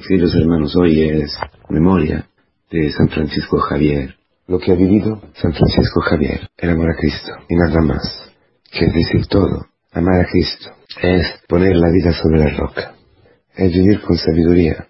Queridos 0.00 0.34
hermanos, 0.34 0.74
hoy 0.74 1.02
es 1.02 1.36
memoria 1.68 2.26
de 2.70 2.90
San 2.92 3.08
Francisco 3.08 3.58
Javier. 3.58 4.14
Lo 4.48 4.58
que 4.58 4.72
ha 4.72 4.74
vivido 4.74 5.20
San 5.34 5.52
Francisco 5.52 6.00
Javier, 6.00 6.48
el 6.56 6.70
amor 6.70 6.90
a 6.90 6.96
Cristo 6.96 7.32
y 7.46 7.54
nada 7.56 7.82
más. 7.82 8.32
Que 8.70 8.86
es 8.86 8.94
decir 8.94 9.26
todo, 9.26 9.66
amar 9.92 10.20
a 10.20 10.24
Cristo, 10.24 10.70
es 11.02 11.26
poner 11.46 11.76
la 11.76 11.90
vida 11.90 12.10
sobre 12.12 12.38
la 12.38 12.56
roca, 12.56 12.94
es 13.54 13.70
vivir 13.70 14.00
con 14.00 14.16
sabiduría, 14.16 14.86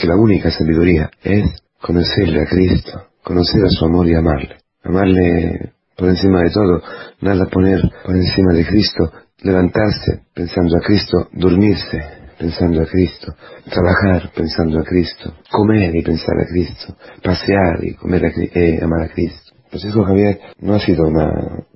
que 0.00 0.06
la 0.06 0.14
única 0.14 0.52
sabiduría 0.52 1.10
es 1.24 1.50
conocerle 1.80 2.42
a 2.42 2.46
Cristo, 2.46 3.08
conocer 3.24 3.64
a 3.64 3.68
su 3.68 3.84
amor 3.86 4.06
y 4.06 4.14
amarle. 4.14 4.58
Amarle 4.84 5.72
por 5.96 6.08
encima 6.08 6.42
de 6.42 6.50
todo, 6.50 6.80
nada 7.22 7.46
poner 7.46 7.80
por 8.04 8.14
encima 8.14 8.52
de 8.52 8.64
Cristo, 8.64 9.10
levantarse 9.42 10.22
pensando 10.32 10.76
a 10.76 10.80
Cristo, 10.80 11.28
dormirse 11.32 12.23
pensando 12.38 12.82
a 12.82 12.86
Cristo, 12.86 13.34
trabajar 13.70 14.30
pensando 14.34 14.78
a 14.78 14.84
Cristo, 14.84 15.34
comer 15.50 15.94
y 15.94 16.02
pensar 16.02 16.38
a 16.40 16.46
Cristo, 16.46 16.96
pasear 17.22 17.82
y 17.82 17.94
comer 17.94 18.26
a, 18.26 18.30
eh, 18.36 18.80
amar 18.82 19.02
a 19.02 19.08
Cristo. 19.08 19.52
Francisco 19.68 20.04
Javier 20.04 20.40
no 20.60 20.74
ha 20.74 20.80
sido 20.80 21.06
una, 21.06 21.66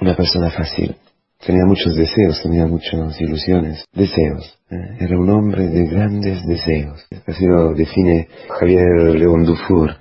una 0.00 0.16
persona 0.16 0.50
fácil. 0.50 0.96
Tenía 1.44 1.64
muchos 1.64 1.94
deseos, 1.94 2.42
tenía 2.42 2.66
muchas 2.66 3.20
ilusiones, 3.20 3.84
deseos. 3.92 4.58
¿eh? 4.70 4.96
Era 5.00 5.18
un 5.18 5.30
hombre 5.30 5.68
de 5.68 5.86
grandes 5.86 6.44
deseos. 6.46 7.06
Así 7.26 7.46
lo 7.46 7.74
define 7.74 8.28
Javier 8.58 9.14
León 9.14 9.44
Dufour, 9.44 9.94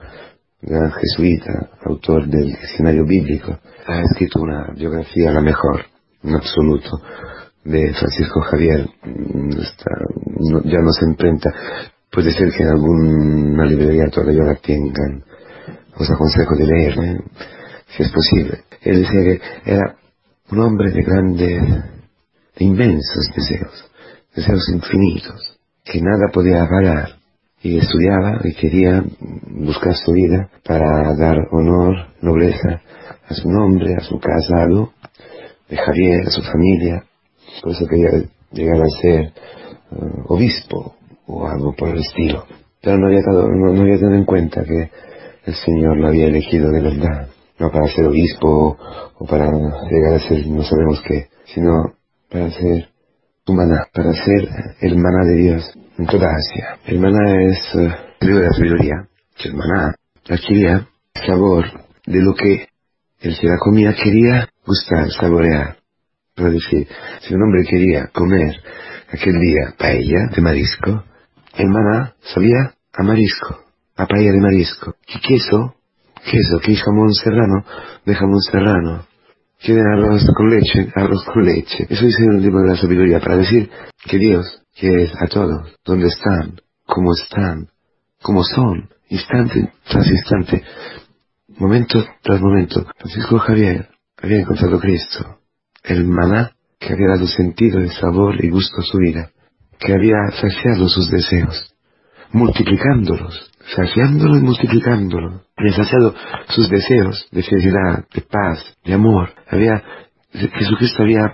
gran 0.62 0.91
jesuita, 0.94 1.70
autor 1.85 2.27
del 2.27 2.48
diccionario 2.48 3.05
bíblico. 3.05 3.60
Ha 3.85 4.02
escrito 4.02 4.41
una 4.41 4.74
biografía 4.76 5.32
la 5.32 5.41
mejor, 5.41 5.85
en 6.24 6.35
absoluto, 6.35 6.99
de 7.66 7.94
Francisco 7.94 8.42
Javier. 8.42 8.88
Mm, 9.04 9.50
ya 10.66 10.80
no 10.80 10.92
se 10.92 11.05
imprenta. 11.05 11.52
Puede 12.12 12.32
ser 12.32 12.52
que 12.52 12.64
en 12.64 12.70
alguna 12.70 13.66
librería 13.66 14.05
todavía 14.10 14.44
la 14.44 14.55
tengan. 14.55 15.24
Os 15.98 16.10
aconsejo 16.10 16.55
de 16.55 16.66
leer, 16.66 16.99
¿eh? 16.99 17.22
si 17.88 18.04
es 18.04 18.12
posible. 18.12 18.63
Él 18.82 19.02
decía 19.02 19.22
que 19.22 19.41
era 19.66 19.96
un 20.52 20.60
hombre 20.60 20.91
de 20.91 21.02
grandes, 21.02 21.63
de 22.55 22.66
inmensos 22.66 23.32
deseos, 23.35 23.91
deseos 24.35 24.70
infinitos, 24.70 25.60
que 25.84 26.02
nada 26.02 26.32
podía 26.32 26.68
parar. 26.68 27.16
Y 27.62 27.79
estudiaba 27.79 28.41
y 28.44 28.54
quería 28.54 29.04
buscar 29.48 29.96
su 29.96 30.12
vida 30.12 30.50
para 30.63 31.16
dar 31.16 31.35
honor, 31.52 32.10
nobleza 32.22 32.82
a 33.27 33.34
su 33.34 33.50
nombre, 33.50 33.96
a 33.96 34.02
su 34.02 34.20
casado, 34.20 34.94
de 35.68 35.77
Javier, 35.77 36.27
a 36.27 36.29
su 36.29 36.44
familia. 36.44 37.05
Por 37.62 37.71
eso 37.71 37.85
quería 37.88 38.10
llegar 38.51 38.82
a 38.82 39.01
ser 39.01 39.21
eh, 39.21 39.32
obispo 40.27 40.96
o 41.27 41.48
algo 41.48 41.74
por 41.74 41.90
el 41.90 41.99
estilo. 41.99 42.46
Pero 42.82 42.98
no 42.98 43.07
había, 43.07 43.21
no, 43.21 43.74
no 43.74 43.82
había 43.82 43.98
tenido 43.98 44.15
en 44.15 44.26
cuenta 44.26 44.63
que 44.63 44.91
el 45.46 45.55
Señor 45.55 45.98
lo 45.98 46.07
había 46.07 46.27
elegido 46.27 46.71
de 46.71 46.82
verdad 46.82 47.29
no 47.60 47.71
para 47.71 47.88
ser 47.88 48.05
obispo 48.05 48.77
o 49.18 49.26
para 49.26 49.49
llegar 49.90 50.16
a 50.16 50.20
ser 50.20 50.46
no 50.48 50.63
sabemos 50.63 51.01
qué, 51.07 51.27
sino 51.46 51.93
para 52.29 52.51
ser 52.51 52.90
tu 53.46 53.54
maná, 53.54 53.88
para 53.93 54.13
ser 54.13 54.49
el 54.82 54.98
maná 54.98 55.23
de 55.26 55.35
Dios 55.35 55.71
en 55.98 56.05
toda 56.07 56.27
Asia. 56.27 56.79
El 56.85 56.99
maná 56.99 57.41
es 57.43 57.76
uh, 57.76 57.91
el 58.21 58.35
de 58.35 58.41
la 58.41 58.54
sabiduría, 58.54 59.07
maná 59.54 59.96
adquiría 60.29 60.88
sabor 61.26 61.66
de 62.05 62.21
lo 62.21 62.34
que 62.34 62.68
el 63.21 63.40
que 63.40 63.48
la 63.48 63.57
comía 63.57 63.93
quería 63.93 64.50
gustar, 64.66 65.09
saborear. 65.12 65.78
Es 66.36 66.52
decir, 66.52 66.88
si 67.22 67.34
un 67.34 67.44
hombre 67.44 67.64
quería 67.64 68.08
comer 68.08 68.56
aquel 69.09 69.40
día 69.40 69.74
paella 69.78 70.28
de 70.36 70.41
marisco, 70.41 71.03
el 71.56 71.68
maná 71.69 72.16
sabía 72.22 72.74
a 72.94 73.03
marisco, 73.03 73.59
a 73.96 74.06
paella 74.06 74.31
de 74.31 74.41
marisco. 74.41 74.96
Y 75.08 75.19
queso 75.19 75.75
queso, 76.25 76.59
que 76.59 76.75
jamón 76.75 77.13
serrano, 77.13 77.63
de 78.06 78.16
jamón 78.16 78.41
serrano. 78.41 79.06
Quieren 79.62 79.86
arroz 79.88 80.25
con 80.35 80.50
leche, 80.50 80.91
arroz 80.95 81.24
con 81.25 81.45
leche. 81.45 81.88
Eso 81.90 82.06
dice 82.06 82.24
el 82.25 82.41
libro 82.41 82.62
de 82.62 82.69
la 82.69 82.75
sabiduría 82.75 83.19
para 83.19 83.38
decir 83.38 83.69
que 84.03 84.18
Dios 84.18 84.62
quiere 84.78 85.09
a 85.19 85.28
todos, 85.28 85.74
donde 85.85 86.07
están, 86.07 86.59
cómo 86.85 87.13
están, 87.13 87.69
cómo 88.22 88.44
son, 88.44 88.90
instante 89.09 89.72
tras 89.88 90.07
instante, 90.07 90.63
momento 91.57 92.03
tras 92.22 92.41
momento. 92.41 92.85
Francisco 92.97 93.40
Javier 93.40 93.90
había 94.18 94.40
encontrado 94.40 94.79
Cristo, 94.79 95.40
el 95.88 96.06
maná 96.06 96.51
que 96.79 96.94
había 96.94 97.07
dado 97.16 97.28
sentido 97.28 97.84
y 97.84 97.90
sabor 97.90 98.44
y 98.44 98.50
gusto 98.50 98.81
a 98.81 98.84
su 98.84 98.97
vida, 98.97 99.31
que 99.79 99.94
había 99.94 100.18
saciado 100.40 100.88
sus 100.88 101.09
deseos, 101.09 101.73
multiplicándolos, 102.31 103.51
saciándolo 103.75 104.38
y 104.38 104.41
multiplicándolo. 104.41 105.41
Había 105.56 105.74
saciado 105.74 106.13
sus 106.50 106.69
deseos 106.69 107.28
de 107.31 107.44
felicidad, 107.44 108.06
de 108.13 108.22
paz, 108.22 108.75
de 108.84 108.94
amor. 108.94 109.34
Había, 109.50 109.81
Jesucristo 110.31 111.03
había 111.03 111.31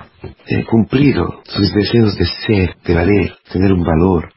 eh, 0.48 0.64
cumplido 0.66 1.42
sus 1.46 1.74
deseos 1.74 2.16
de 2.18 2.26
ser, 2.26 2.76
de 2.86 2.94
valer, 2.94 3.34
tener 3.52 3.74
un 3.74 3.84
valor. 3.84 4.32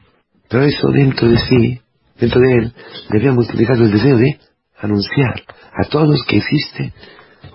Pero 0.49 0.63
eso 0.63 0.89
dentro 0.89 1.27
de 1.29 1.37
sí, 1.37 1.81
dentro 2.19 2.41
de 2.41 2.53
él, 2.53 2.73
le 3.09 3.19
había 3.19 3.31
multiplicado 3.31 3.83
el 3.83 3.91
deseo 3.91 4.17
de 4.17 4.39
anunciar 4.79 5.41
a 5.73 5.85
todos 5.89 6.23
que 6.27 6.37
existe 6.37 6.93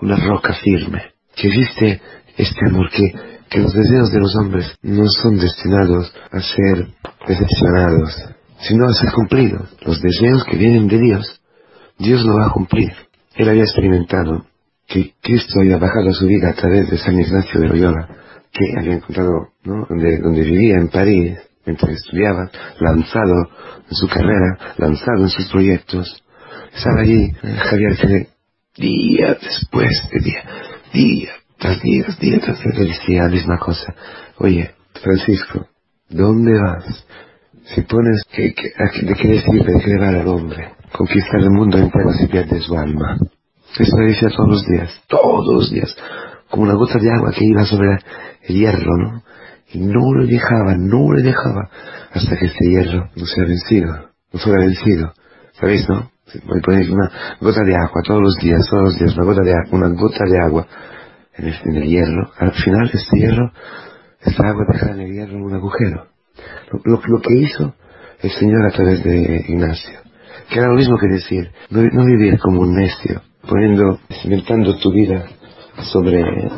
una 0.01 0.15
roca 0.15 0.53
firme, 0.53 1.11
que 1.35 1.47
existe 1.47 2.01
este 2.37 2.67
amor, 2.67 2.89
que, 2.89 3.13
que 3.49 3.59
los 3.59 3.73
deseos 3.73 4.11
de 4.11 4.19
los 4.19 4.35
hombres 4.35 4.75
no 4.81 5.05
son 5.07 5.37
destinados 5.37 6.13
a 6.31 6.39
ser 6.39 6.87
decepcionados, 7.27 8.15
sino 8.59 8.87
a 8.87 8.93
ser 8.93 9.11
cumplidos. 9.11 9.69
Los 9.85 10.01
deseos 10.01 10.43
que 10.45 10.57
vienen 10.57 10.87
de 10.87 10.99
Dios, 10.99 11.41
Dios 11.97 12.23
lo 12.25 12.35
va 12.35 12.47
a 12.47 12.51
cumplir. 12.51 12.91
Él 13.35 13.49
había 13.49 13.63
experimentado 13.63 14.45
que 14.87 15.13
Cristo 15.21 15.59
había 15.59 15.77
bajado 15.77 16.09
a 16.09 16.13
su 16.13 16.27
vida 16.27 16.49
a 16.49 16.53
través 16.53 16.89
de 16.89 16.97
San 16.97 17.19
Ignacio 17.19 17.59
de 17.59 17.67
Loyola, 17.67 18.07
que 18.51 18.65
había 18.77 18.95
encontrado, 18.95 19.49
¿no? 19.63 19.85
Donde, 19.87 20.19
donde 20.19 20.43
vivía 20.43 20.75
en 20.75 20.89
París, 20.89 21.37
mientras 21.65 21.91
estudiaba, 21.91 22.49
lanzado 22.79 23.49
en 23.89 23.95
su 23.95 24.07
carrera, 24.07 24.75
lanzado 24.77 25.23
en 25.23 25.29
sus 25.29 25.49
proyectos. 25.49 26.23
Estaba 26.73 27.01
allí, 27.01 27.31
eh, 27.43 27.55
Javier 27.57 27.97
tiene 27.97 28.27
día 28.75 29.37
después 29.41 29.91
de 30.11 30.19
día, 30.19 30.43
día 30.93 31.40
tras 31.61 31.79
día, 31.79 32.05
día 32.19 32.39
tras 32.39 32.59
día, 32.59 32.71
le 32.73 32.85
decía 32.85 33.23
la 33.23 33.29
misma 33.29 33.59
cosa. 33.59 33.93
Oye, 34.39 34.71
Francisco, 34.99 35.67
¿dónde 36.09 36.59
vas? 36.59 37.05
Si 37.65 37.81
pones 37.81 38.23
que, 38.31 38.55
que, 38.55 38.71
de 39.05 39.13
qué 39.13 39.41
sirve 39.41 39.73
de 39.73 40.05
al 40.07 40.27
hombre, 40.27 40.73
conquistar 40.91 41.39
el 41.39 41.51
mundo 41.51 41.77
entero 41.77 42.11
si 42.13 42.25
pierde 42.25 42.59
su 42.61 42.75
alma. 42.75 43.15
Eso 43.77 43.95
lo 43.95 44.07
decía 44.07 44.29
todos 44.35 44.49
los 44.49 44.65
días, 44.65 45.03
todos 45.07 45.53
los 45.53 45.71
días, 45.71 45.95
como 46.49 46.63
una 46.63 46.73
gota 46.73 46.97
de 46.97 47.11
agua 47.11 47.31
que 47.31 47.45
iba 47.45 47.63
sobre 47.63 47.99
el 48.41 48.55
hierro, 48.55 48.97
¿no? 48.97 49.23
Y 49.71 49.79
no 49.81 50.15
le 50.15 50.31
dejaba, 50.31 50.75
no 50.75 51.13
le 51.13 51.21
dejaba, 51.21 51.69
hasta 52.11 52.37
que 52.37 52.45
este 52.47 52.69
hierro 52.69 53.11
no 53.15 53.25
sea 53.27 53.45
vencido, 53.45 54.09
no 54.33 54.39
fuera 54.39 54.65
vencido. 54.65 55.13
¿Sabéis, 55.53 55.87
no? 55.87 56.09
Voy 56.47 56.57
a 56.57 56.61
poner 56.61 56.91
una 56.91 57.11
gota 57.39 57.61
de 57.63 57.75
agua 57.75 58.01
todos 58.03 58.21
los 58.21 58.35
días, 58.37 58.67
todos 58.67 58.83
los 58.83 58.97
días, 58.97 59.15
una 59.15 59.25
gota 59.25 59.41
de 59.43 59.53
una 59.71 59.89
gota 59.89 60.25
de 60.27 60.39
agua 60.39 60.67
en 61.35 61.47
el, 61.47 61.55
en 61.65 61.75
el 61.75 61.87
hierro. 61.87 62.31
Al 62.37 62.51
final 62.53 62.89
este 62.93 63.17
hierro, 63.17 63.51
esta 64.21 64.47
agua 64.47 64.65
en 64.91 64.99
el 64.99 65.11
hierro 65.13 65.37
un 65.37 65.53
agujero 65.53 66.11
lo, 66.83 67.21
que 67.21 67.33
hizo 67.39 67.75
el 68.21 68.31
Señor 68.31 68.65
a 68.65 68.71
través 68.71 69.03
de 69.03 69.45
Ignacio. 69.47 69.99
Que 70.49 70.59
era 70.59 70.67
lo 70.67 70.75
mismo 70.75 70.97
que 70.97 71.07
decir, 71.07 71.51
no, 71.69 72.05
vivir 72.05 72.37
como 72.39 72.61
un 72.61 72.75
necio, 72.75 73.21
poniendo, 73.47 73.99
cimentando 74.21 74.77
tu 74.77 74.91
vida 74.91 75.25
sobre, 75.91 76.49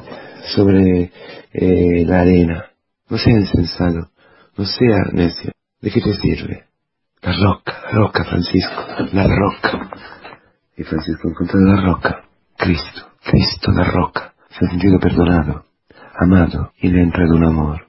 sobre 0.56 1.12
eh, 1.54 2.06
la 2.06 2.22
arena. 2.22 2.66
No 3.10 3.18
sea 3.18 3.34
insensato, 3.34 4.10
no 4.58 4.66
sea 4.66 5.04
necio. 5.12 5.52
¿De 5.82 5.92
qué 5.92 6.02
te 6.02 6.14
sirve? 6.14 6.66
La 7.22 7.34
roca, 7.34 7.82
la 7.86 7.92
roca, 7.92 8.24
Francisco, 8.24 8.82
la 9.14 9.28
roca. 9.28 9.90
Y 10.76 10.84
Francisco 10.84 11.30
encontró 11.30 11.60
la 11.60 11.82
roca, 11.82 12.24
Cristo, 12.58 13.02
Cristo 13.24 13.72
la 13.72 13.84
roca. 13.84 14.33
Se 14.58 14.66
ha 14.66 14.70
sentido 14.70 15.00
perdonado, 15.00 15.66
amado 16.20 16.72
y 16.80 16.90
le 16.90 17.00
ha 17.00 17.04
entrado 17.04 17.36
un 17.36 17.44
amor 17.44 17.88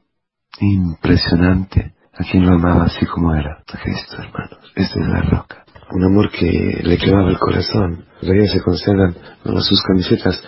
impresionante 0.61 1.94
a 2.14 2.25
quien 2.25 2.46
lo 2.46 2.55
amaba 2.55 2.84
así 2.84 3.05
como 3.06 3.34
era, 3.34 3.62
a 3.66 3.78
Cristo, 3.82 4.16
hermanos. 4.19 4.72
Esta 4.75 5.00
es 5.00 5.06
la 5.06 5.20
roca. 5.22 5.64
Un 5.90 6.05
amor 6.05 6.31
que 6.31 6.81
le 6.82 6.96
quemaba 6.96 7.28
el 7.28 7.38
corazón. 7.38 8.06
Todavía 8.20 8.49
se 8.49 8.62
conservan 8.62 9.14
sus 9.61 9.82
camisetas 9.82 10.43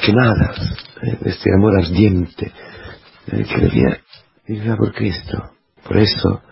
quemadas, 0.00 0.58
¿eh? 1.02 1.18
este 1.24 1.54
amor 1.54 1.76
ardiente 1.78 2.52
¿eh? 3.32 3.44
que 3.44 3.60
debía 3.60 3.98
vivir 4.46 4.76
por 4.76 4.92
Cristo. 4.92 5.50
Por 5.86 5.96
eso, 5.96 6.42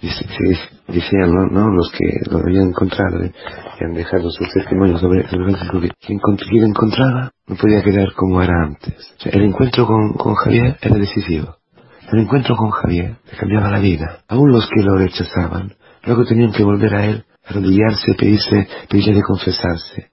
decían 0.00 1.30
¿no? 1.50 1.68
los 1.68 1.90
que 1.90 2.30
lo 2.30 2.38
habían 2.38 2.68
encontrado 2.68 3.22
¿eh? 3.22 3.32
y 3.80 3.84
han 3.84 3.92
dejado 3.92 4.30
sus 4.30 4.48
testimonios 4.52 5.00
sobre 5.00 5.24
Francisco 5.28 5.80
que 5.80 5.90
quien, 6.00 6.64
encontraba 6.64 7.32
no 7.46 7.56
podía 7.56 7.82
quedar 7.82 8.12
como 8.14 8.42
era 8.42 8.64
antes. 8.64 9.14
el 9.24 9.42
encuentro 9.42 9.86
con, 9.86 10.14
con 10.14 10.34
Javier 10.34 10.76
era 10.80 10.96
decisivo. 10.96 11.56
El 12.12 12.20
encuentro 12.20 12.56
con 12.56 12.70
Javier 12.70 13.16
le 13.30 13.38
cambiaba 13.38 13.70
la 13.70 13.78
vida. 13.78 14.24
Aún 14.28 14.50
los 14.50 14.68
que 14.68 14.82
lo 14.82 14.96
rechazaban 14.96 15.74
Luego 16.04 16.24
tenían 16.24 16.52
que 16.52 16.64
volver 16.64 16.94
a 16.94 17.06
Él, 17.06 17.24
arrodillarse, 17.46 18.14
pedirse, 18.14 18.68
pedirle 18.88 19.22
confesarse. 19.22 20.10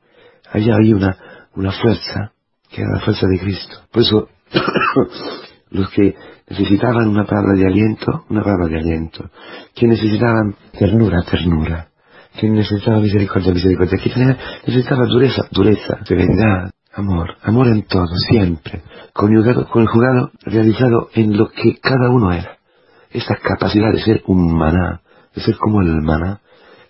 Había 0.51 0.75
ahí 0.75 0.93
una, 0.93 1.17
una 1.55 1.71
fuerza, 1.71 2.33
que 2.69 2.81
era 2.81 2.91
la 2.93 2.99
fuerza 2.99 3.27
de 3.27 3.39
Cristo. 3.39 3.77
Por 3.91 4.01
eso, 4.01 4.27
los 5.69 5.89
que 5.91 6.15
necesitaban 6.49 7.07
una 7.09 7.25
palabra 7.25 7.53
de 7.55 7.65
aliento, 7.65 8.25
una 8.29 8.43
palabra 8.43 8.67
de 8.67 8.79
aliento. 8.79 9.29
Que 9.75 9.87
necesitaban 9.87 10.55
ternura, 10.77 11.23
ternura. 11.23 11.87
Que 12.39 12.49
necesitaba 12.49 12.99
misericordia, 12.99 13.53
misericordia. 13.53 13.97
Que 13.97 14.37
necesitaba 14.67 15.05
dureza, 15.05 15.47
dureza, 15.51 16.05
severidad, 16.05 16.71
amor, 16.93 17.35
amor 17.43 17.67
en 17.67 17.83
todo, 17.83 18.15
siempre. 18.29 18.81
Conjugado, 19.13 19.67
conjugado, 19.69 20.31
realizado 20.41 21.09
en 21.13 21.37
lo 21.37 21.49
que 21.49 21.77
cada 21.79 22.09
uno 22.09 22.31
era. 22.31 22.57
Esta 23.11 23.35
capacidad 23.35 23.91
de 23.91 24.01
ser 24.01 24.23
un 24.27 24.55
maná, 24.55 25.01
de 25.33 25.41
ser 25.41 25.57
como 25.57 25.81
el 25.81 26.01
maná, 26.01 26.41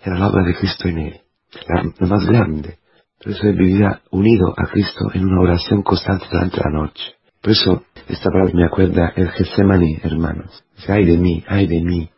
era 0.02 0.18
la 0.18 0.28
obra 0.28 0.42
de 0.42 0.54
Cristo 0.54 0.88
en 0.88 0.98
él. 0.98 1.20
La, 1.66 2.06
más 2.06 2.26
grande. 2.26 2.78
Por 3.18 3.32
eso 3.32 3.46
vivía 3.46 4.00
unido 4.10 4.54
a 4.56 4.66
Cristo 4.70 5.10
en 5.12 5.26
una 5.26 5.40
oración 5.40 5.82
constante 5.82 6.26
durante 6.30 6.58
la 6.58 6.70
noche. 6.70 7.14
Por 7.42 7.52
eso 7.52 7.84
esta 8.08 8.30
palabra 8.30 8.52
me 8.54 8.64
acuerda 8.64 9.12
el 9.16 9.28
Getsemaní, 9.30 9.98
hermanos. 10.02 10.64
Ay 10.86 11.04
de 11.04 11.18
mí, 11.18 11.44
ay 11.46 11.66
de 11.66 11.82
mí, 11.82 12.08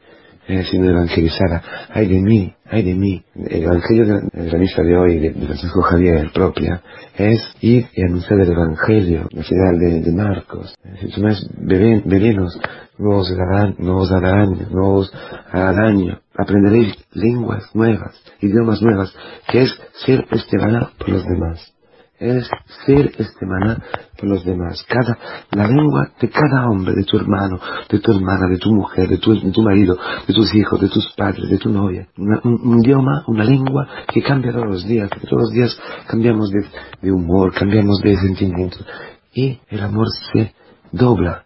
eh, 0.47 0.65
siendo 0.65 0.91
evangelizada, 0.91 1.63
ay 1.91 2.07
de 2.07 2.21
mí, 2.23 2.55
ay 2.67 2.83
de 2.83 2.95
mí. 2.95 3.23
El 3.35 3.65
evangelio 3.65 4.07
de 4.33 4.53
la 4.53 4.59
misa 4.59 4.83
de 4.83 4.97
hoy, 4.97 5.19
de, 5.19 5.33
Francisco 5.33 5.83
Javier 5.83 6.31
propia, 6.33 6.83
es 7.17 7.43
ir 7.61 7.87
y 7.95 8.03
anunciar 8.03 8.41
el 8.41 8.53
evangelio, 8.53 9.29
la 9.33 9.43
ciudad 9.43 9.73
de, 9.79 10.01
de 10.01 10.13
Marcos. 10.13 10.75
Si 11.01 11.21
más 11.21 11.45
bebenos, 11.59 12.59
no 12.99 13.19
os 13.19 13.37
darán, 13.37 13.75
no 13.79 13.97
os 13.99 14.11
darán, 14.11 14.69
no 14.71 14.95
os 14.95 15.13
daño. 15.53 16.21
Aprenderéis 16.37 16.95
lenguas 17.13 17.65
nuevas, 17.75 18.15
idiomas 18.41 18.81
nuevas, 18.81 19.13
que 19.49 19.63
es 19.63 19.83
ser 20.05 20.25
estebanado 20.31 20.91
por 20.99 21.09
los 21.09 21.25
demás 21.25 21.75
es 22.21 22.49
ser 22.85 23.13
este 23.19 23.47
maná 23.47 23.83
por 24.19 24.29
los 24.29 24.45
demás. 24.45 24.85
Cada, 24.87 25.19
la 25.53 25.67
lengua 25.67 26.11
de 26.21 26.29
cada 26.29 26.69
hombre, 26.69 26.95
de 26.95 27.05
tu 27.05 27.17
hermano, 27.17 27.59
de 27.89 27.99
tu 27.99 28.13
hermana, 28.13 28.47
de 28.49 28.59
tu 28.59 28.71
mujer, 28.73 29.09
de 29.09 29.17
tu, 29.17 29.63
marido, 29.63 29.97
de 30.27 30.35
tus 30.35 30.55
hijos, 30.55 30.81
de 30.81 30.89
tus 30.89 31.13
padres, 31.17 31.49
de 31.49 31.59
tu 31.59 31.71
novia. 31.71 32.07
un, 32.17 32.81
idioma, 32.85 33.25
una 33.27 33.45
lengua 33.45 33.89
que 34.13 34.23
cambia 34.23 34.53
todos 34.53 34.67
los 34.67 34.87
días, 34.87 35.09
todos 35.09 35.43
los 35.45 35.51
días 35.51 35.81
cambiamos 36.07 36.51
de, 36.51 37.11
humor, 37.11 37.55
cambiamos 37.55 38.01
de 38.03 38.17
sentimientos. 38.17 38.85
Y 39.33 39.59
el 39.69 39.83
amor 39.83 40.09
se 40.33 40.55
dobla 40.93 41.45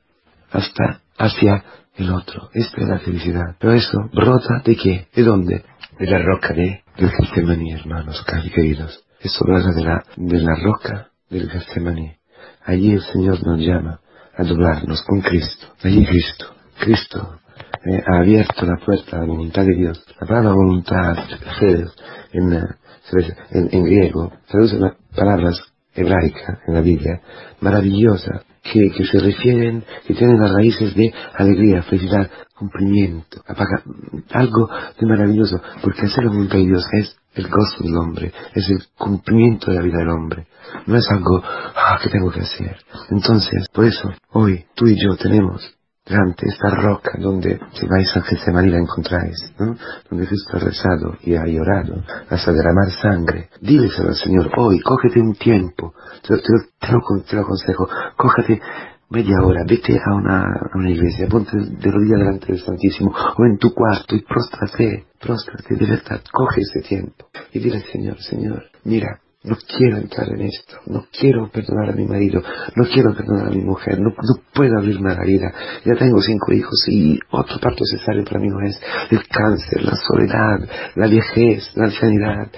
hasta 0.51 1.01
hacia 1.17 1.65
el 1.97 2.11
otro. 2.11 2.51
Esta 2.53 2.81
es 2.81 2.89
la 2.89 2.99
felicidad. 2.99 3.57
Pero 3.61 3.75
eso 3.75 3.99
brota 4.13 4.61
de 4.65 4.75
qué? 4.75 5.07
¿De 5.15 5.23
dónde? 5.23 5.65
De 5.99 6.07
la 6.07 6.19
roca 6.19 6.53
de, 6.53 6.83
del 6.97 7.11
Getsemaní, 7.11 7.73
hermanos, 7.73 8.25
casi 8.27 8.51
queridos 8.51 9.04
es 9.25 9.41
obra 9.41 9.73
de 9.73 9.83
la, 9.83 10.05
de 10.17 10.39
la 10.39 10.55
roca 10.55 11.09
del 11.31 11.49
Getsemaní. 11.49 12.13
Allí 12.67 12.93
el 12.93 13.03
Señor 13.03 13.45
nos 13.47 13.59
llama 13.59 14.01
a 14.37 14.45
doblarnos 14.45 15.03
con 15.03 15.23
Cristo. 15.23 15.67
Allí 15.83 16.05
Cristo. 16.05 16.47
Cristo 16.79 17.41
eh, 17.87 18.03
ha 18.07 18.19
abierto 18.19 18.67
la 18.67 18.77
puerta 18.77 19.17
a 19.17 19.21
la 19.21 19.27
voluntad 19.27 19.65
de 19.65 19.75
Dios. 19.75 20.05
La 20.21 20.27
palabra 20.27 20.53
voluntad, 20.53 21.17
en, 22.33 22.53
eh, 22.53 22.63
en, 23.51 23.69
en 23.73 23.85
griego, 23.85 24.31
traduce 24.47 24.79
palabras 25.17 25.59
hebraicas 25.95 26.59
en 26.67 26.75
la 26.75 26.81
Biblia, 26.83 27.21
maravillosas, 27.61 28.45
que, 28.63 28.91
que, 28.91 29.05
se 29.05 29.21
refieren, 29.21 29.85
que 30.07 30.15
tienen 30.15 30.41
las 30.41 30.53
raíces 30.53 30.95
de 30.95 31.13
alegría, 31.35 31.83
felicidad, 31.83 32.31
cumplimiento, 32.57 33.43
algo 34.31 34.69
de 34.99 35.07
maravilloso, 35.07 35.61
porque 35.83 36.03
hacer 36.03 36.25
la 36.25 36.31
voluntad 36.31 36.57
de 36.57 36.67
Dios 36.67 36.85
es 36.93 37.17
el 37.35 37.49
gozo 37.49 37.83
del 37.83 37.97
hombre, 37.97 38.33
es 38.55 38.69
el 38.71 38.85
cumplimiento 38.97 39.71
de 39.71 39.77
la 39.77 39.83
vida 39.83 39.99
del 39.99 40.11
hombre. 40.11 40.47
No 40.87 40.97
es 40.97 41.09
algo 41.11 41.43
ah, 41.45 41.99
que 42.03 42.11
tengo 42.11 42.31
que 42.31 42.41
hacer. 42.41 42.77
Entonces, 43.11 43.67
por 43.73 43.85
eso, 43.85 44.11
hoy 44.33 44.65
tú 44.75 44.87
y 44.87 44.97
yo 45.01 45.17
tenemos 45.17 45.75
delante 46.07 46.47
esta 46.47 46.69
roca 46.71 47.13
donde 47.19 47.59
si 47.73 47.87
vais 47.87 48.15
a 48.17 48.21
Getsemaní 48.21 48.71
la 48.71 48.79
encontráis, 48.79 49.55
¿no? 49.59 49.77
Donde 50.11 50.27
Cristo 50.27 50.57
ha 50.57 50.61
rezado 50.61 51.17
y 51.23 51.35
ha 51.35 51.47
llorado 51.47 52.03
hasta 52.29 52.53
derramar 52.53 52.91
sangre. 52.91 53.49
Diles 53.61 53.99
al 53.99 54.15
Señor, 54.15 54.51
hoy, 54.57 54.81
cógete 54.81 55.21
un 55.21 55.35
tiempo, 55.35 55.95
te, 56.23 56.37
te, 56.37 56.93
lo, 56.93 57.23
te 57.23 57.37
lo 57.37 57.43
aconsejo, 57.43 57.89
cógete 58.17 58.61
media 59.11 59.37
hora, 59.43 59.65
vete 59.67 59.99
a 59.99 60.15
una, 60.15 60.45
una 60.75 60.91
iglesia, 60.91 61.27
ponte 61.29 61.57
de 61.57 61.91
rodillas 61.91 62.19
delante 62.19 62.47
del 62.47 62.63
Santísimo, 62.63 63.13
o 63.13 63.45
en 63.45 63.59
tu 63.59 63.73
cuarto 63.73 64.17
y 64.17 64.23
próstrate, 64.23 65.07
próstrate 65.21 65.77
de 65.77 65.87
verdad, 65.87 66.21
coge 66.33 66.61
ese 66.61 66.81
tiempo 66.81 67.27
y 67.53 67.59
dile 67.59 67.81
Señor, 67.93 68.21
Señor, 68.21 68.65
mira, 68.85 69.21
no 69.45 69.57
quiero 69.77 69.99
entrar 69.99 70.27
en 70.31 70.41
esto, 70.41 70.77
no 70.87 71.05
quiero 71.13 71.51
perdonar 71.51 71.91
a 71.91 71.93
mi 71.93 72.07
marido, 72.07 72.43
no 72.77 72.85
quiero 72.87 73.15
perdonar 73.15 73.49
a 73.49 73.51
mi 73.51 73.63
mujer, 73.63 74.01
no, 74.01 74.09
no 74.09 74.43
puedo 74.55 74.79
abrirme 74.79 75.13
a 75.13 75.17
la 75.17 75.25
vida, 75.25 75.53
ya 75.85 75.95
tengo 75.97 76.21
cinco 76.23 76.53
hijos 76.53 76.87
y 76.89 77.19
otro 77.31 77.61
parto 77.61 77.85
cesárea 77.85 78.25
para 78.25 78.41
mí 78.41 78.49
no 78.49 78.61
es 78.67 78.81
el 79.11 79.21
cáncer, 79.29 79.85
la 79.85 79.97
soledad, 79.97 80.67
la 80.97 81.07
viejez, 81.09 81.71
la 81.77 81.85
ancianidad, 81.85 82.49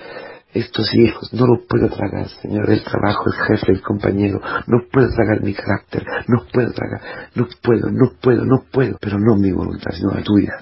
estos 0.52 0.92
hijos, 0.94 1.32
no 1.34 1.46
lo 1.46 1.66
puedo 1.66 1.88
tragar, 1.88 2.28
Señor, 2.40 2.70
el 2.70 2.82
trabajo, 2.82 3.24
el 3.26 3.58
jefe, 3.58 3.72
el 3.72 3.82
compañero, 3.82 4.40
no 4.66 4.78
puedo 4.90 5.08
tragar 5.10 5.42
mi 5.42 5.54
carácter, 5.54 6.04
no 6.28 6.44
puedo 6.52 6.72
tragar, 6.72 7.00
no 7.34 7.46
puedo, 7.62 7.90
no 7.90 8.12
puedo, 8.20 8.44
no 8.44 8.64
puedo, 8.72 8.96
pero 9.00 9.18
no 9.18 9.36
mi 9.36 9.52
voluntad, 9.52 9.90
sino 9.92 10.12
la 10.12 10.22
tuya. 10.22 10.52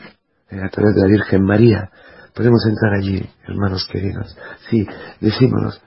Eh, 0.51 0.61
a 0.61 0.69
través 0.69 0.95
de 0.95 1.03
la 1.03 1.07
Virgen 1.07 1.45
María 1.45 1.91
podemos 2.35 2.67
entrar 2.67 2.95
allí, 2.95 3.25
hermanos 3.47 3.89
queridos. 3.91 4.37
Sí, 4.69 4.87
decímonos 5.21 5.81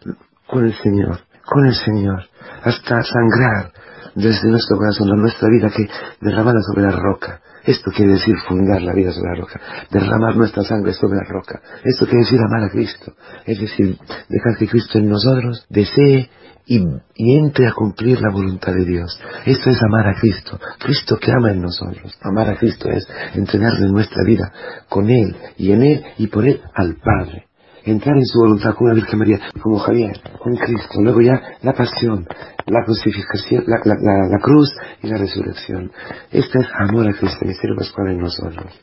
con 0.48 0.66
el 0.66 0.74
Señor, 0.76 1.20
con 1.44 1.66
el 1.66 1.76
Señor, 1.76 2.24
hasta 2.64 3.04
sangrar 3.04 3.72
desde 4.16 4.50
nuestro 4.50 4.78
corazón 4.78 5.10
la 5.10 5.16
nuestra 5.16 5.50
vida 5.50 5.70
que 5.70 5.88
derramada 6.22 6.60
sobre 6.62 6.84
la 6.84 6.96
roca, 6.96 7.42
esto 7.68 7.92
quiere 7.92 8.14
decir 8.14 8.34
fundar 8.48 8.82
la 8.82 8.94
vida 8.94 9.12
sobre 9.12 9.32
la 9.32 9.42
roca, 9.42 9.60
derramar 9.92 10.38
nuestra 10.38 10.64
sangre 10.64 10.94
sobre 10.94 11.18
la 11.18 11.26
roca. 11.28 11.62
Esto 11.84 12.06
quiere 12.06 12.24
decir 12.24 12.40
amar 12.40 12.64
a 12.64 12.70
Cristo. 12.70 13.14
Es 13.46 13.60
decir, 13.60 13.98
dejar 14.30 14.58
que 14.58 14.70
Cristo 14.70 14.98
en 14.98 15.10
nosotros 15.10 15.66
desee 15.70 16.30
y, 16.66 16.82
entre 17.18 17.68
a 17.68 17.74
cumplir 17.74 18.22
la 18.22 18.32
voluntad 18.32 18.74
de 18.74 18.86
Dios. 18.86 19.20
Esto 19.46 19.70
es 19.70 19.84
amar 19.84 20.08
a 20.08 20.20
Cristo. 20.20 20.58
Cristo 20.80 21.18
que 21.18 21.32
ama 21.32 21.52
en 21.52 21.62
nosotros. 21.62 22.18
Amar 22.22 22.50
a 22.50 22.58
Cristo 22.58 22.90
es 22.90 23.06
entregarle 23.36 23.92
nuestra 23.92 24.24
vida 24.26 24.52
con 24.88 25.10
Él 25.10 25.36
y 25.58 25.74
en 25.74 25.84
Él 25.84 26.06
y 26.18 26.28
por 26.28 26.46
Él 26.46 26.62
al 26.74 26.96
Padre 26.96 27.47
entrar 27.92 28.16
en 28.16 28.26
su 28.26 28.40
voluntad 28.40 28.76
con 28.76 28.88
la 28.88 28.94
Virgen 28.94 29.20
María, 29.20 29.40
como 29.62 29.80
Javier, 29.80 30.20
con 30.40 30.56
Cristo. 30.56 31.02
Luego 31.02 31.22
ya 31.22 31.42
la 31.62 31.74
pasión, 31.74 32.28
la 32.66 32.84
crucificación, 32.86 33.64
la, 33.68 34.40
cruz 34.40 34.70
y 35.02 35.08
la 35.08 35.18
resurrección. 35.18 35.92
Este 36.32 36.60
es 36.60 36.68
amor 36.80 37.08
a 37.08 37.14
Cristo, 37.14 37.46
misterio 37.46 37.76
pascual 37.76 38.12
en 38.12 38.20
nosotros. 38.20 38.74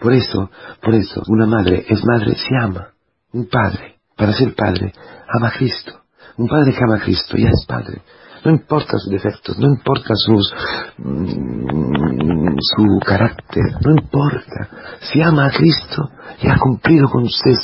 Por 0.00 0.12
eso, 0.12 0.50
por 0.82 0.94
eso, 0.94 1.22
una 1.28 1.46
madre 1.46 1.84
es 1.88 2.04
madre 2.04 2.34
si 2.34 2.54
ama. 2.60 2.88
Un 3.32 3.48
padre, 3.48 3.96
para 4.16 4.32
ser 4.32 4.54
padre, 4.54 4.92
ama 5.28 5.48
a 5.48 5.52
Cristo. 5.52 6.00
Un 6.36 6.48
padre 6.48 6.72
que 6.72 6.84
ama 6.84 6.96
a 6.96 7.00
Cristo 7.00 7.36
ya 7.36 7.48
es 7.48 7.64
padre. 7.66 8.02
No 8.46 8.52
importa 8.52 8.96
sus 8.96 9.10
defectos, 9.10 9.58
no 9.58 9.66
importa 9.66 10.14
sus, 10.14 10.54
mm, 10.98 12.56
su 12.60 13.00
carácter, 13.04 13.64
no 13.84 13.90
importa. 13.90 14.68
Si 15.00 15.20
ama 15.20 15.46
a 15.46 15.50
Cristo, 15.50 16.10
ya 16.40 16.52
ha 16.54 16.58
cumplido 16.60 17.08
con 17.08 17.24
usted, 17.24 17.56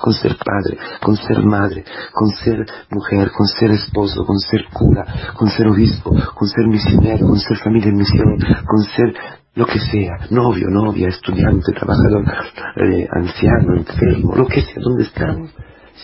con 0.00 0.14
ser 0.14 0.36
padre, 0.36 0.78
con 1.02 1.16
ser 1.16 1.42
madre, 1.42 1.84
con 2.12 2.30
ser 2.30 2.64
mujer, 2.90 3.32
con 3.32 3.48
ser 3.48 3.72
esposo, 3.72 4.24
con 4.24 4.38
ser 4.38 4.66
cura, 4.72 5.04
con 5.34 5.48
ser 5.48 5.66
obispo, 5.66 6.12
con 6.12 6.46
ser 6.46 6.68
misionero, 6.68 7.26
con 7.26 7.40
ser 7.40 7.56
familia 7.56 7.88
en 7.88 7.96
misión, 7.96 8.38
con 8.38 8.84
ser 8.84 9.12
lo 9.56 9.66
que 9.66 9.80
sea, 9.80 10.28
novio, 10.30 10.68
novia, 10.70 11.08
estudiante, 11.08 11.72
trabajador, 11.72 12.24
eh, 12.76 13.08
anciano, 13.10 13.74
enfermo, 13.74 14.36
lo 14.36 14.46
que 14.46 14.62
sea, 14.62 14.80
¿dónde 14.80 15.02
estamos? 15.02 15.50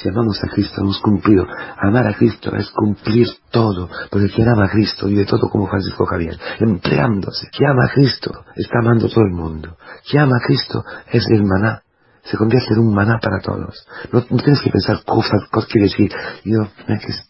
Si 0.01 0.09
amamos 0.09 0.43
a 0.45 0.49
Cristo, 0.49 0.83
hemos 0.83 1.01
cumplido. 1.01 1.47
Amar 1.79 2.07
a 2.07 2.15
Cristo 2.15 2.55
es 2.55 2.71
cumplir 2.71 3.27
todo, 3.51 3.89
porque 4.11 4.29
quien 4.29 4.49
ama 4.49 4.67
a 4.67 4.71
Cristo 4.71 5.07
vive 5.07 5.25
todo 5.25 5.49
como 5.49 5.67
Francisco 5.69 6.05
Javier, 6.05 6.39
empleándose. 6.61 7.49
Quien 7.51 7.71
ama 7.71 7.87
a 7.87 7.93
Cristo 7.93 8.45
está 8.55 8.81
amando 8.81 9.09
todo 9.09 9.25
el 9.25 9.33
mundo. 9.33 9.77
Quien 10.09 10.25
ama 10.25 10.37
a 10.37 10.47
Cristo 10.47 10.85
es 11.11 11.27
el 11.31 11.45
maná 11.45 11.83
se 12.27 12.37
convierte 12.37 12.75
en 12.75 12.81
un 12.81 12.95
maná 12.95 13.19
para 13.23 13.41
todos. 13.41 13.87
No, 14.13 14.23
tienes 14.23 14.61
que 14.61 14.71
pensar 14.71 15.03
cosas, 15.05 15.49
cosas 15.51 15.71
que 15.71 15.81
decir, 15.81 16.11
yo 16.45 16.67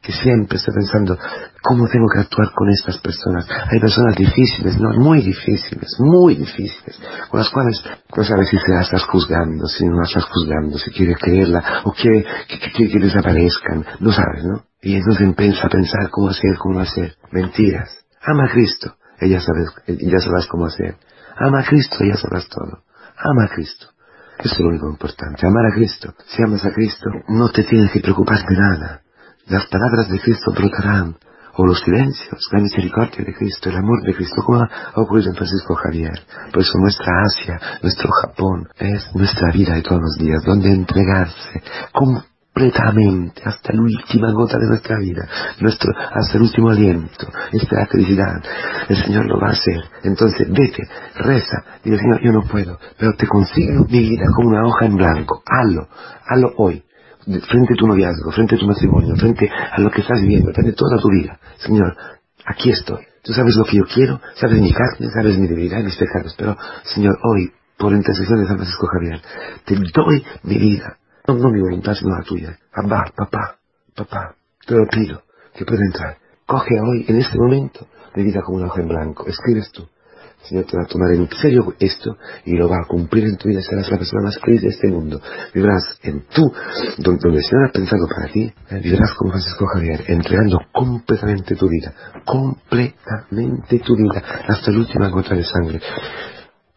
que, 0.02 0.12
siempre 0.12 0.56
estoy 0.56 0.74
pensando 0.74 1.18
cómo 1.62 1.86
tengo 1.88 2.06
que 2.08 2.20
actuar 2.20 2.50
con 2.54 2.70
estas 2.70 2.98
personas. 2.98 3.46
Hay 3.70 3.78
personas 3.78 4.16
difíciles, 4.16 4.78
no, 4.80 4.90
muy 4.98 5.20
difíciles, 5.22 5.96
muy 6.00 6.36
difíciles, 6.36 6.98
con 7.30 7.40
las 7.40 7.50
cuales 7.50 7.82
no 8.16 8.24
sabes 8.24 8.48
si 8.48 8.56
se 8.56 8.72
la 8.72 8.80
estás 8.80 9.04
juzgando, 9.04 9.66
si 9.66 9.84
no 9.86 9.96
la 9.96 10.04
estás 10.04 10.24
juzgando, 10.24 10.78
si 10.78 10.90
quieres 10.90 11.18
creerla 11.18 11.82
o 11.84 11.92
quiere 11.92 12.24
que, 12.48 12.88
que, 12.88 12.98
desaparezcan, 12.98 13.84
no 14.00 14.12
sabes, 14.12 14.44
¿no? 14.44 14.64
Y 14.80 14.96
entonces 14.96 15.22
empieza 15.22 15.66
a 15.66 15.70
pensar 15.70 16.08
cómo 16.10 16.30
hacer, 16.30 16.56
cómo 16.58 16.80
hacer. 16.80 17.16
Mentiras. 17.32 17.90
Ama 18.22 18.44
a 18.44 18.48
Cristo, 18.48 18.94
ella 19.20 19.40
sabes, 19.40 19.70
ya 19.86 20.18
sabrás 20.20 20.46
cómo 20.46 20.66
hacer. 20.66 20.96
Ama 21.38 21.60
a 21.60 21.64
Cristo, 21.64 21.98
ya 22.04 22.16
sabrás 22.16 22.48
todo. 22.48 22.82
Ama 23.18 23.44
a 23.44 23.48
Cristo 23.48 23.95
es 24.38 24.58
lo 24.58 24.68
único 24.68 24.88
importante. 24.88 25.46
Amar 25.46 25.66
a 25.66 25.74
Cristo. 25.74 26.14
Si 26.26 26.42
amas 26.42 26.64
a 26.64 26.72
Cristo, 26.72 27.10
no 27.28 27.48
te 27.50 27.64
tienes 27.64 27.90
que 27.92 28.00
preocupar 28.00 28.38
de 28.38 28.56
nada. 28.56 29.02
Las 29.46 29.66
palabras 29.66 30.08
de 30.10 30.20
Cristo 30.20 30.52
brotarán. 30.52 31.16
O 31.58 31.64
los 31.64 31.80
silencios, 31.80 32.50
la 32.52 32.60
misericordia 32.60 33.24
de 33.24 33.32
Cristo, 33.32 33.70
el 33.70 33.76
amor 33.76 34.02
de 34.02 34.14
Cristo, 34.14 34.42
como 34.44 34.60
ha 34.60 34.68
ocurrido 34.94 35.30
en 35.30 35.36
Francisco 35.36 35.74
Javier. 35.74 36.20
Por 36.52 36.60
eso 36.60 36.78
nuestra 36.78 37.22
Asia, 37.24 37.58
nuestro 37.82 38.10
Japón, 38.10 38.68
es 38.76 39.08
nuestra 39.14 39.50
vida 39.52 39.72
de 39.74 39.80
todos 39.80 40.02
los 40.02 40.18
días, 40.18 40.44
donde 40.44 40.70
entregarse 40.70 41.62
completamente 42.56 43.42
hasta 43.44 43.72
la 43.75 43.82
última 43.82 44.32
gota 44.32 44.58
de 44.58 44.66
nuestra 44.66 44.98
vida, 44.98 45.28
nuestro, 45.60 45.92
hasta 45.94 46.38
el 46.38 46.42
último 46.42 46.70
aliento, 46.70 47.28
esta 47.52 47.86
felicidad. 47.86 48.42
El 48.88 48.96
Señor 48.96 49.26
lo 49.26 49.38
va 49.38 49.48
a 49.48 49.52
hacer. 49.52 49.82
Entonces 50.02 50.48
vete, 50.50 50.88
reza, 51.16 51.64
dile 51.84 51.98
Señor, 51.98 52.20
yo 52.22 52.32
no 52.32 52.42
puedo, 52.42 52.78
pero 52.98 53.12
te 53.14 53.26
consigo 53.26 53.84
mi 53.90 54.00
vida 54.00 54.25
como 54.34 54.48
una 54.48 54.66
hoja 54.66 54.86
en 54.86 54.96
blanco. 54.96 55.42
Hazlo, 55.44 55.88
hazlo 56.26 56.54
hoy 56.56 56.82
frente 57.26 57.75
a 57.75 57.76
tu 57.76 57.86
noviazgo, 57.86 58.30
frente 58.30 58.54
a 58.54 58.58
tu 58.58 58.66
matrimonio, 58.66 59.16
frente 59.16 59.50
a 59.50 59.78
lo 59.80 59.90
que 59.90 60.00
estás 60.00 60.22
viviendo, 60.22 60.52
frente 60.52 60.70
a 60.70 60.75
toda 60.75 60.96
tu 60.98 61.10
vida. 61.10 61.38
Señor, 61.58 61.94
aquí 62.46 62.70
estoy. 62.70 63.04
Tú 63.22 63.34
sabes 63.34 63.54
lo 63.56 63.64
que 63.64 63.76
yo 63.76 63.84
quiero, 63.84 64.20
sabes 64.36 64.62
mi 64.62 64.72
carne, 64.72 65.10
sabes 65.12 65.36
mi 65.36 65.46
debilidad 65.46 65.80
y 65.80 65.84
mis 65.84 65.96
pecados, 65.96 66.34
pero, 66.38 66.56
Señor, 66.84 67.18
hoy, 67.25 67.52
por 67.76 67.92
intercesión 67.92 68.38
de 68.38 68.46
San 68.46 68.56
Francisco 68.56 68.86
Javier, 68.86 69.20
te 69.64 69.75
doy 69.92 70.25
mi 70.44 70.58
vida. 70.58 70.96
No, 71.26 71.35
no 71.35 71.50
mi 71.50 71.61
voluntad, 71.61 71.95
sino 71.95 72.16
la 72.16 72.23
tuya. 72.23 72.59
Abba, 72.73 73.12
papá, 73.16 73.59
papá, 73.95 74.37
te 74.66 74.75
lo 74.75 74.87
pido, 74.87 75.23
que 75.54 75.64
pueda 75.64 75.85
entrar. 75.85 76.18
Coge 76.47 76.80
hoy, 76.80 77.04
en 77.09 77.16
este 77.16 77.37
momento, 77.38 77.87
mi 78.14 78.25
vida 78.25 78.40
como 78.42 78.59
una 78.59 78.66
hoja 78.66 78.83
en 78.83 78.88
blanco. 78.88 79.26
Escribes 79.26 79.71
tú. 79.73 79.88
Señor 80.49 80.64
te 80.66 80.76
va 80.76 80.85
a 80.85 80.87
tomar 80.87 81.11
en 81.12 81.28
serio 81.30 81.75
esto 81.80 82.16
y 82.45 82.56
lo 82.56 82.68
va 82.68 82.76
a 82.76 82.87
cumplir 82.87 83.25
en 83.25 83.37
tu 83.37 83.49
vida. 83.49 83.61
Serás 83.62 83.90
la 83.90 83.99
persona 83.99 84.23
más 84.23 84.38
feliz 84.38 84.62
de 84.62 84.68
este 84.68 84.87
mundo. 84.88 85.21
Vivirás 85.52 85.99
en 86.02 86.23
tú, 86.33 86.42
donde, 86.99 87.21
donde 87.21 87.38
el 87.38 87.45
Señor 87.45 87.68
ha 87.68 87.73
pensado 87.73 88.06
para 88.06 88.33
ti, 88.33 88.52
eh, 88.71 88.80
vivirás 88.80 89.12
como 89.14 89.33
Francisco 89.33 89.66
Javier, 89.66 90.04
entregando 90.06 90.61
completamente 90.73 91.56
tu 91.56 91.68
vida, 91.68 91.92
completamente 92.25 93.80
tu 93.80 93.97
vida, 93.97 94.23
hasta 94.47 94.71
la 94.71 94.78
última 94.78 95.09
gota 95.09 95.35
de 95.35 95.45
sangre. 95.45 95.80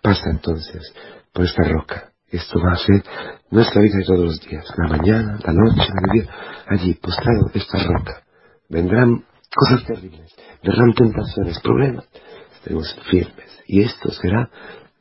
Pasa 0.01 0.31
entonces 0.31 0.91
por 1.31 1.45
esta 1.45 1.63
roca. 1.63 2.08
Esto 2.31 2.59
va 2.59 2.73
a 2.73 2.77
ser 2.77 3.03
nuestra 3.49 3.81
vida 3.81 3.97
de 3.97 4.05
todos 4.05 4.19
los 4.19 4.39
días. 4.41 4.65
La 4.77 4.97
mañana, 4.97 5.39
la 5.43 5.53
noche, 5.53 5.81
el 5.81 6.11
día. 6.21 6.31
Allí, 6.67 6.93
postrado, 6.95 7.49
esta 7.53 7.83
roca. 7.83 8.23
Vendrán 8.69 9.25
cosas 9.55 9.83
terribles. 9.85 10.31
Vendrán 10.63 10.93
tentaciones, 10.93 11.59
problemas. 11.59 12.05
Estaremos 12.55 12.95
firmes. 13.09 13.63
Y 13.67 13.81
esto 13.81 14.11
será 14.11 14.49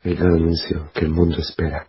el 0.02 0.16
gran 0.16 0.34
anuncio 0.34 0.90
que 0.94 1.04
el 1.04 1.10
mundo 1.10 1.38
espera. 1.38 1.86